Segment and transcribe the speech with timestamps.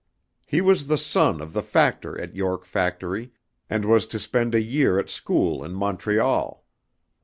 [0.47, 3.33] He was the son of the factor at York Factory,
[3.69, 6.65] and was to spend a year at school in Montreal.